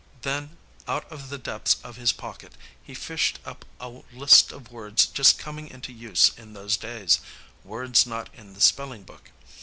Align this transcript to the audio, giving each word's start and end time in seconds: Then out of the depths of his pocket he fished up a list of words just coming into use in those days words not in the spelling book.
Then 0.23 0.57
out 0.87 1.05
of 1.11 1.29
the 1.29 1.37
depths 1.37 1.77
of 1.83 1.95
his 1.97 2.11
pocket 2.11 2.53
he 2.81 2.95
fished 2.95 3.37
up 3.45 3.65
a 3.79 3.87
list 4.11 4.51
of 4.51 4.71
words 4.71 5.05
just 5.05 5.37
coming 5.37 5.67
into 5.67 5.93
use 5.93 6.31
in 6.39 6.53
those 6.53 6.75
days 6.75 7.19
words 7.63 8.07
not 8.07 8.33
in 8.33 8.55
the 8.55 8.61
spelling 8.61 9.03
book. 9.03 9.29